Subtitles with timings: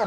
[0.00, 0.06] 各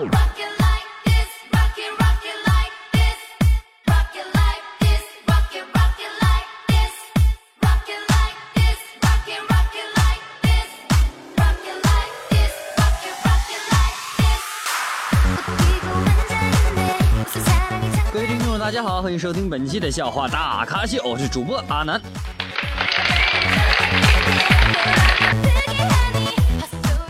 [18.20, 22.02] 位听众，大家好，欢迎收听本期的笑话大咖秀，我是主播阿南。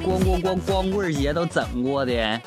[0.04, 2.42] 光光光光棍节都怎过的？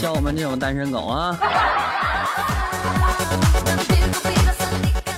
[0.00, 1.36] 像我们这种单身狗啊！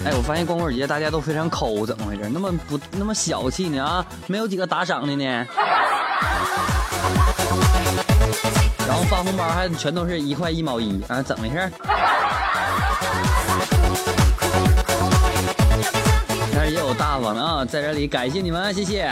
[0.04, 2.28] 哎，我发现光棍节大家都非常抠，怎么回事？
[2.28, 4.04] 那么不那么小气呢啊？
[4.26, 5.46] 没有几个打赏的呢？
[8.84, 11.22] 然后发红包还全都是一块一毛一啊？
[11.22, 11.70] 怎么回事？
[16.52, 19.08] 但是也有大方的啊，在这里感谢你们，谢谢。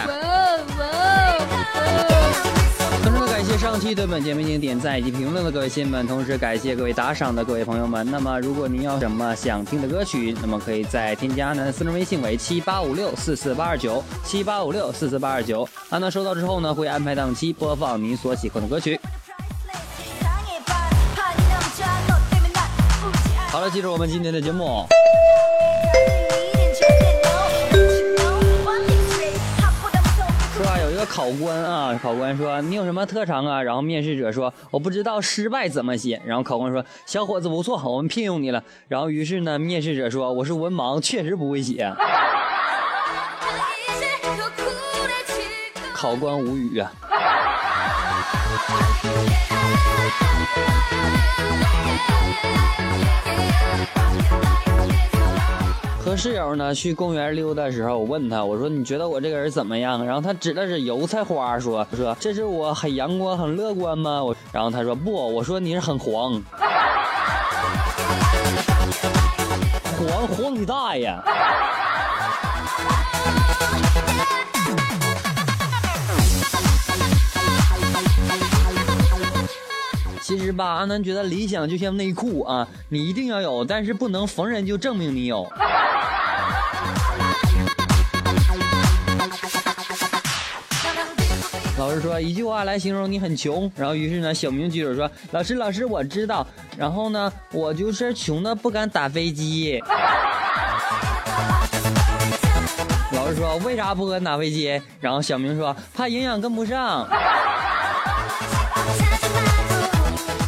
[3.03, 8.09] 同时呢，感谢上期对本节目进行点赞以及评论的各位亲们，同时感谢各位打赏的各位朋友们。
[8.11, 19.01] 那么，如果您有什么想听的歌曲，那么可以在添加阿南私人微信为七八五六四四八二九七八五六四四八二九，阿南收到之后呢，会安排档期播放您所喜欢的歌曲。
[23.49, 24.87] 好了，记住我们今天的节目。
[31.11, 33.61] 考官啊，考官说你有什么特长啊？
[33.61, 36.23] 然后面试者说我不知道失败怎么写。
[36.25, 38.63] 然后考官说小伙子不错，我们聘用你了。
[38.87, 41.93] 然后于是呢，面试者说我是文盲，确实不会写。
[45.93, 46.93] 考官无语啊。
[56.11, 60.05] 和室友呢去公园溜达的时候，我问他，我说你觉得我这个人怎么样？
[60.05, 64.21] 然后他指的是油菜花，说说这是我很阳光、很乐观吗？
[64.21, 66.43] 我然后他说不，我说你是很黄，
[69.97, 71.17] 黄黄你大爷！
[80.21, 85.49] 其实吧，阿南觉得理想就像内裤啊，你一定要有，但是不能逢人就证明你有。
[92.01, 96.47] 说一句话来形容你很穷，然后于是呢，小明举手说：“老师，老师，我知道。”
[96.77, 99.81] 然后呢，我就是穷的不敢打飞机。
[103.13, 107.07] 老师说：“为啥不敢打飞机？”然后小明说：“怕营养跟不上。”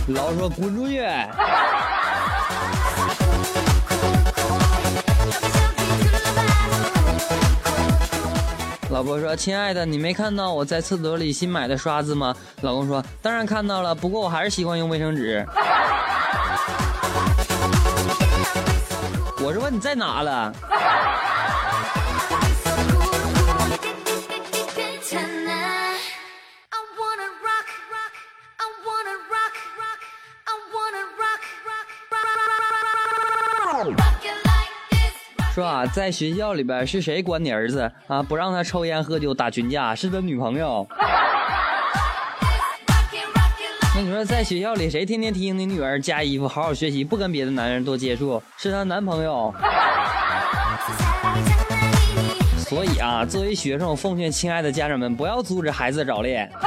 [0.09, 1.05] 老师说：“滚出去！”
[8.93, 15.43] 老婆说：“亲爱的，你没看到我在厕所里新买的刷子吗？”老公说：“当然看到了，不过我还是习惯用卫生纸。”
[19.43, 20.53] 我是问你在哪了？
[35.55, 38.23] 说啊，在学校里边是谁管你儿子啊？
[38.23, 40.89] 不让他抽烟喝酒打群架，是他女朋友。
[43.95, 48.43] 那你说在学校里谁天天提醒你女儿加衣服、好好学习，不跟别的男人多接触？
[48.57, 49.55] 是她男朋友。
[52.57, 56.51] 所以啊，作为学生，我奉劝亲爱的家长们，不要阻止孩子早恋。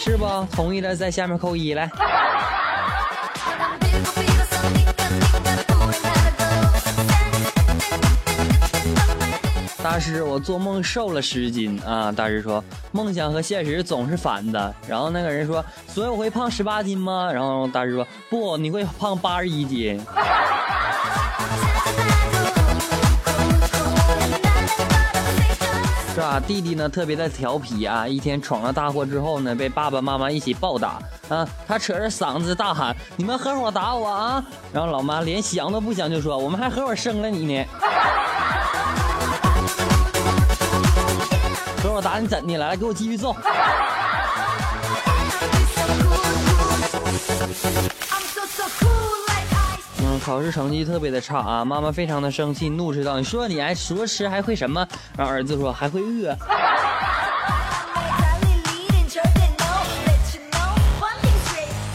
[0.00, 0.46] 是不？
[0.50, 1.90] 同意的在下面扣一来。
[9.90, 12.12] 大师，我做梦瘦了十斤啊！
[12.12, 12.62] 大师说，
[12.92, 14.74] 梦想和现实总是反的。
[14.86, 17.32] 然后那个人说，所以我会胖十八斤吗？
[17.32, 19.98] 然后大师说，不，你会胖八十一斤。
[26.14, 26.38] 是吧？
[26.46, 30.98] 弟弟呢特别的调皮啊，一天闯了大祸之后呢，被爸爸妈妈一起暴打
[31.30, 31.48] 啊。
[31.66, 37.64] 他扯着嗓子大喊：“你们合伙打我啊！”然后老妈连想都不想就说：“我们还合伙生了你呢。”
[41.98, 42.56] 我打你怎的？
[42.56, 43.34] 来来，给我继续揍。
[49.98, 54.86] 嗯，考试成绩特别的差啊，妈妈非常的生气，怒斥道：“你说你还说吃还会什么？”
[55.18, 56.36] 然后儿子说：“还会饿。”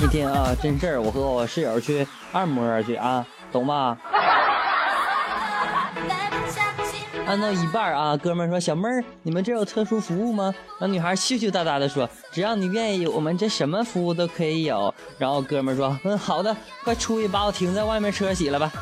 [0.04, 3.98] 一天啊，真事儿，我和我室友去按摩去啊，懂吧？
[7.34, 10.54] 按到一半啊，哥们说小妹儿，你们这有特殊服务吗？
[10.80, 14.94] 那女孩羞羞答答的说，只要你愿意，我们这什么服务都可以有。
[15.18, 18.72] 然后哥们说，嗯，好的，快出去把我停在外面车洗了吧。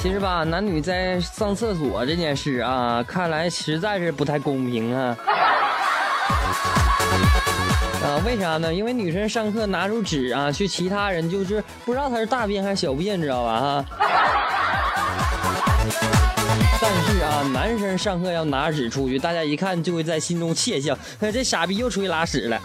[0.00, 5.14] 其实吧，男女在上厕所这件事啊，看来实在是不太公平啊。
[8.04, 8.72] 啊，为啥呢？
[8.72, 13.60] 因为女生上课拿出纸啊，去其他人就是不知道她是大便还是小便，知道吧？
[13.60, 13.84] 哈。
[16.80, 20.96] 但是啊，男生上课要拿纸出去，大家一看就会在心中窃笑，
[21.32, 22.60] 这傻逼又出去拉屎了。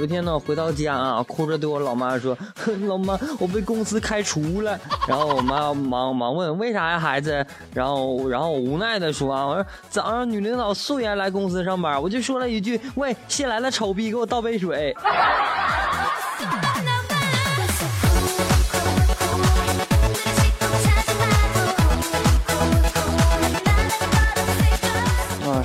[0.00, 2.34] 有一天呢，我回到家啊，哭着对我老妈说
[2.88, 7.44] ：“老妈，我被公司开除了。”然后我妈忙忙问：“为啥呀，孩子？”
[7.74, 14.96] 然后然后我无奈的说：“啊，我说早上女领导素颜来公司上班，我就说了一句：喂，新来的丑逼，给我倒杯水。”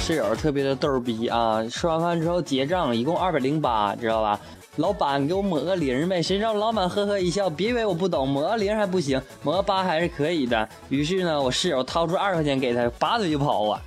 [0.05, 1.63] 室友特别的逗逼啊！
[1.67, 4.39] 吃完饭之后结账，一共二百零八，知道吧？
[4.75, 6.21] 老板给我抹个零呗。
[6.21, 10.69] 谁知道老板呵呵一笑，别以为我不懂，抹个零还不行，抹个八还是可以的。
[10.89, 13.81] 于是呢，我室友掏出二十块钱给他，拔腿就跑啊！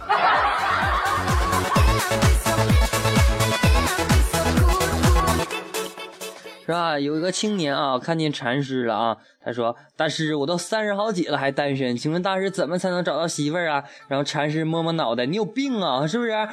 [6.68, 6.98] 是吧？
[6.98, 16.30] 有一个青年啊，看见禅师了啊，他说：“大师，我都三十好几了还单身，请问大师怎么才能找到媳妇儿啊？”然后禅师摸摸脑袋：“你有病啊，是不是？
[16.30, 16.48] 啊，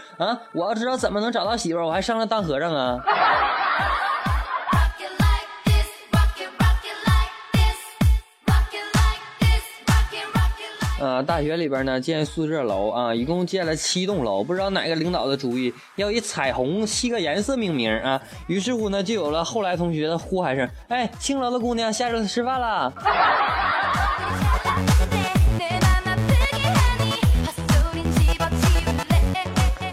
[0.53, 2.97] 我要知道怎么能找到媳妇儿，我还上来当和尚啊。”
[11.05, 22.91] 啊，大学里边呢建宿舍楼啊，一共建了七栋楼，不知道哪个领导的主意要以彩虹七个颜色命名啊，于是乎呢就有了后来同学的呼喊声：“哎，青楼的姑娘下楼吃饭了。”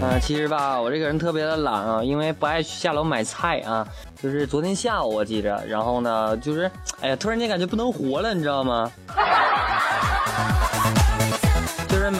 [0.00, 3.86] 啊，其实吧，我这个人特别的懒啊，因为不爱下楼买菜啊。
[4.20, 6.70] 就是昨天下午我记着，然后呢，就是
[7.00, 8.90] 哎呀，突然间感觉不能活了，你知道吗？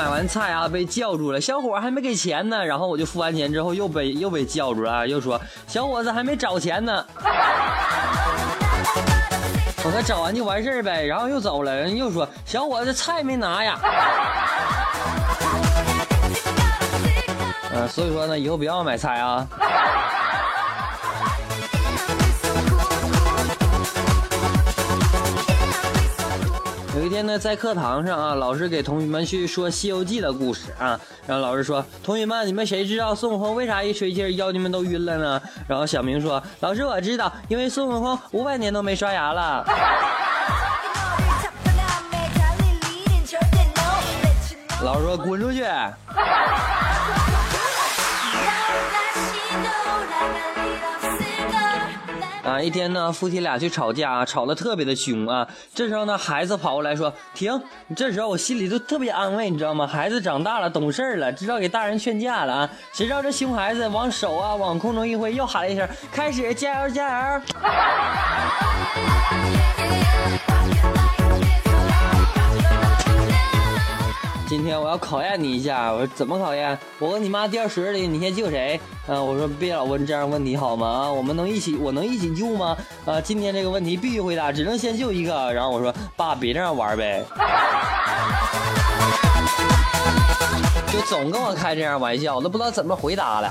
[0.02, 1.40] 买完菜啊，被叫住了。
[1.40, 7.06] 小伙还没给钱呢，然后我就付完钱之后又被又被叫住了，又说小伙子还没找钱呢。
[9.84, 11.72] 我说找完就完事儿呗，然后又走了。
[11.72, 13.78] 人又说小伙子菜没拿呀。
[17.72, 19.46] 嗯，所以说呢，以后不要买菜啊。
[27.12, 30.98] 天呢，在课堂上啊，老师给同学们去说《西游记》的故事啊。
[31.26, 35.38] 然后老师说：“同学们，你们谁知道孙悟空为啥一吹气妖精们都晕了呢？”
[35.68, 39.62] 然后小明说：“老师，我知道，因为孙悟空五百年都没刷牙了。”
[44.82, 45.66] 老师说：“滚出去！”
[52.42, 55.46] 啊，一天呢，夫妻俩去吵架，吵得特别的凶啊。
[55.72, 57.62] 这时候呢，孩子跑过来说：“停！”
[57.96, 59.86] 这时候我心里都特别安慰，你知道吗？
[59.86, 62.70] 孩子长大了，懂事了，知道给大人劝架了啊。
[62.92, 67.40] 谁知道这熊孩子往手啊往空中一挥，又喊了一声：“开始，加油，加油！”
[74.52, 76.78] 今天我要考验你一下，我说怎么考验？
[76.98, 78.78] 我和你妈掉水里，你先救谁？
[79.06, 80.86] 嗯，我说别老问这样问题好吗？
[80.86, 82.76] 啊，我们能一起，我能一起救吗？
[83.06, 85.50] 啊，今天这个问题必须回答，只能先救一个。
[85.54, 87.24] 然后我说爸，别这样玩呗，
[90.92, 93.50] 就总跟我开这样玩笑，我都不知道怎么回答了。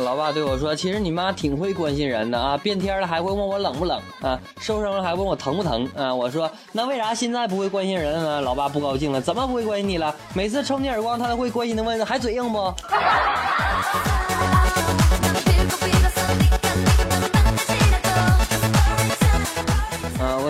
[0.00, 10.14] 老爸对我说：“其实你妈挺会关心人的啊，变天了还会问我冷不冷啊，受伤了还问我疼不疼啊。”我说：“那为啥现在不会关心人了呢？”老爸不高兴了：“怎么不会关心你了？
[10.34, 12.72] 每次抽你耳光，他都会关心的问：还嘴硬不？”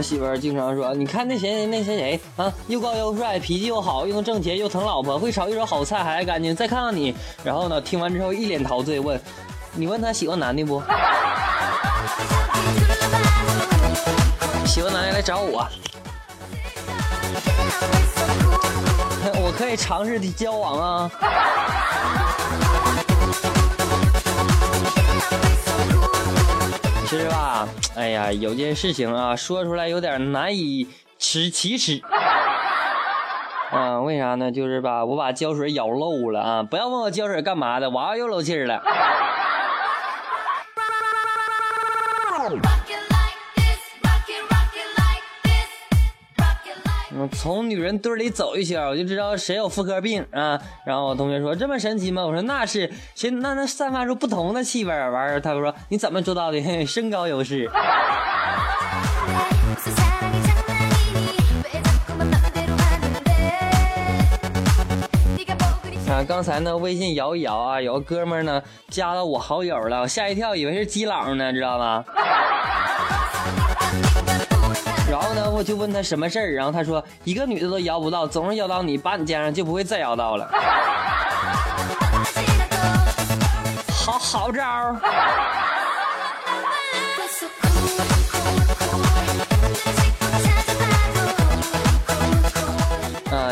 [0.03, 6.55] 媳妇儿经常说：“你看那谁那谁谁啊，又高又帅，脾气又好，又能挣钱，又疼老婆，会炒一手好菜，还爱干净。
[6.55, 7.15] 再看看你，
[7.45, 7.81] 然后呢？
[7.81, 9.21] 听完之后一脸陶醉，问：
[9.75, 10.83] 你问他喜欢男的不？
[14.67, 15.67] 喜欢男的来找我，
[19.43, 21.11] 我可以尝试的交往啊。”
[27.09, 27.69] 其实吧，
[28.01, 30.89] 哎呀，有件事情啊，说出来有点难以
[31.19, 32.01] 齿启齿。
[33.73, 34.51] 嗯， 为啥呢？
[34.51, 36.63] 就是吧，我把胶水咬漏了啊！
[36.63, 38.83] 不要问我胶水干嘛的，娃娃又漏气儿了。
[47.29, 50.61] 从女人堆里走一圈，我就知道谁有妇科病啊。
[50.85, 56.87] 然后我同学说：“这么神奇吗？”我说：“那是，谁那能散发出不同的气味。”完儿，他说：“你怎么做到的？
[56.87, 57.71] 身高优势。”
[66.11, 72.05] 啊，刚才呢，微信摇一摇啊，有个哥们呢加了我好友了，我吓一跳，以为是基佬呢，知道吗？
[75.61, 80.49] 我就问他什么事儿，然后他说一个女的都摇不到，总是摇到你，把你加上就不会再摇到了。
[83.93, 84.63] 好好招。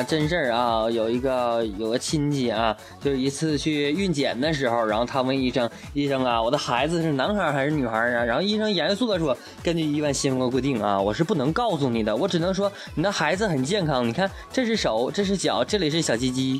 [0.08, 0.90] 真事儿啊！
[0.90, 14.08] 有一个有个亲戚啊，就是一次去孕检的时候，然后他问医生：“医生啊，我的孩子是男孩还是女孩啊？”然后医生严肃的说：“根据医院新闻规定啊，我是不能告诉你的，我只能说你的孩子很健康。
[14.08, 16.58] 你看，这是手，这是脚，这里是小鸡鸡。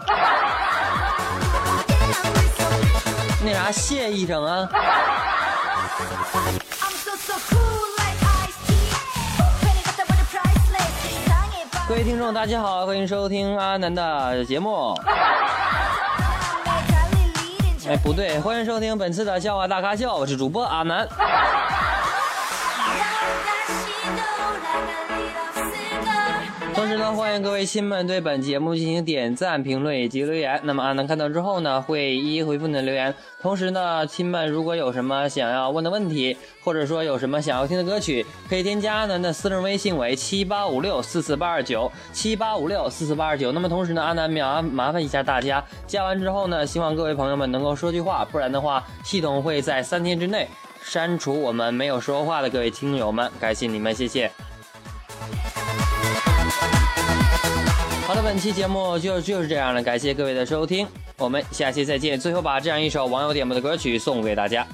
[3.43, 4.69] 那啥，谢医生啊。”
[11.99, 14.95] 位听众，大家好，欢迎收听阿南的节目。
[17.89, 21.05] 哎，不对，欢迎收听本次的笑话大咖秀，我是主播阿南。
[27.29, 30.59] 欢迎各位亲们对本节目进行点赞、评论以及留言。
[30.65, 33.15] 那么阿南看到之后呢，会一一回复你的留言。
[33.43, 43.53] 同时呢，亲们如果有什么想要问的问题，或者说有什么想要听的歌曲，可以添加阿南的私人微信为七八五六四四八二九七八五六四四八二九。
[43.53, 50.49] 那么同时呢，阿南麻麻烦一下大家，加完之后呢，希望各位朋友们能够说句话，不然的话，系统会在三天之内
[50.83, 53.31] 删除我们没有说话的各位听友们。
[53.39, 54.33] 感谢你们，谢谢。
[58.29, 62.21] 本期节目就就是这样了，感谢各位的收听，我们下期再见。
[62.21, 64.67] 最后把这样一首网友点播的歌曲送给大家。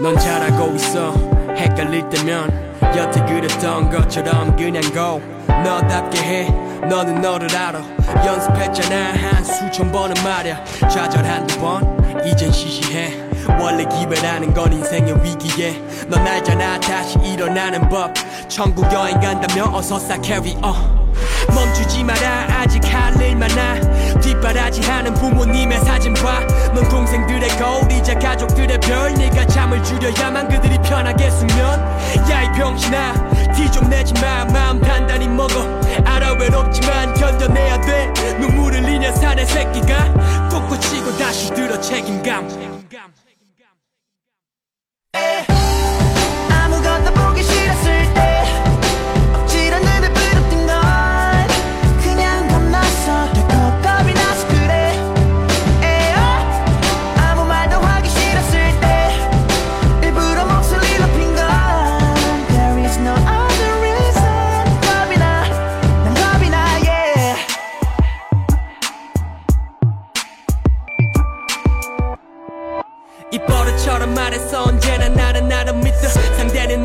[0.00, 1.12] 넌 잘하고 있어.
[1.56, 2.50] 헷갈릴 때면
[2.96, 5.20] 여태 그랬던 것처럼 그냥 go.
[5.64, 6.50] 너답게 해.
[6.88, 7.80] 너는 너를 알아.
[8.24, 9.12] 연습했잖아.
[9.12, 10.62] 한 수천 번은 말야.
[10.88, 11.98] 좌절 한두 번.
[12.24, 13.12] 이젠 시시해.
[13.60, 15.72] 원래 기회라는 건 인생의 위기에.
[16.08, 16.78] 넌 알잖아.
[16.80, 18.14] 다시 일어나는 법.
[18.48, 20.97] 천국 여행 간다면 어서 싹 carry on
[21.54, 22.46] 멈추지 마라.
[22.50, 23.80] 아직 할 일 많아.
[24.20, 31.80] 뒷바라지 하는 부모님의 사진 봐넌 동생들의 거울이자 가족들의 별 네가 잠을 줄여야만 그들이 편하게 수면.
[32.30, 34.44] 야이 병신아 티 좀 내지 마.
[34.44, 35.54] 마음 단단히 먹어.
[36.04, 38.12] 알아 외롭지만 견뎌내야 돼.
[38.40, 42.77] 눈물 흘리냐 사내 새끼가 솟구치고 다시 들어 책임감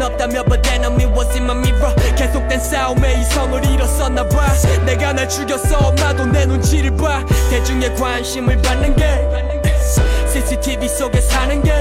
[0.01, 1.95] 없다며 but then I'm was in my mirror.
[2.15, 4.53] 계속된 싸움에 이성을 잃었었나 봐.
[4.85, 5.77] 내가 날 죽였어.
[5.77, 7.23] 엄마도 내 눈치를 봐.
[7.49, 9.03] 대중의 관심을 받는 게
[10.31, 11.71] CCTV 속에 사는 게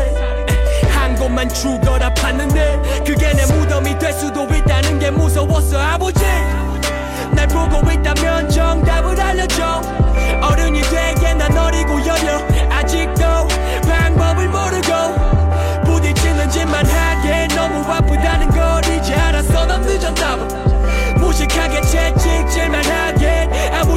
[1.02, 5.76] 한 곳만 죽어라 봤는데 그게 내 무덤이 될 수도 있다는 게 무서웠어.
[5.80, 6.24] 아버지
[7.32, 9.82] 날 보고 있다면 정답을 알려줘.
[10.42, 12.38] 어른이 되게 난 어리고 여려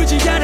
[0.04, 0.43] 아물지 않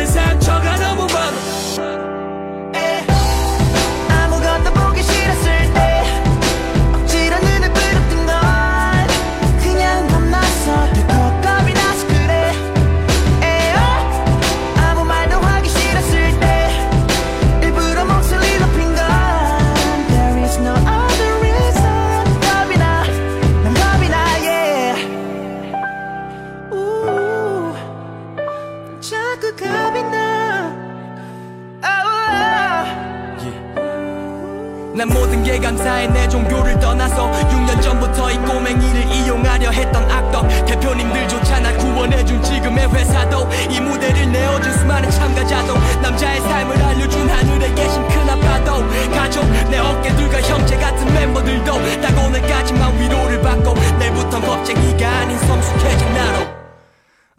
[36.02, 40.48] 감사해 내 종교를 떠나서 6년 전부터 이 꼬맹이를 이용하려 했던 악덕.
[40.66, 48.08] 대표님들조차 날 구원해준 지금의 회사도 이 무대를 내어준 수많은 참가자도 남자의 삶을 알려준 하늘에 계신
[48.08, 56.14] 큰아빠도 가족 내 어깨들과 형제 같은 멤버들도 딱 오늘까지만 위로를 받고 내일부턴 겁쟁이가 아닌 성숙해진
[56.14, 56.62] 나로.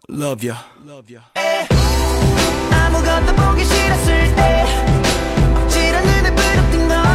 [0.09, 1.23] Love you Love you
[2.71, 4.65] 아무것도 보기 싫었을 때
[5.55, 7.12] 억지로 눈을 부릅뜬 너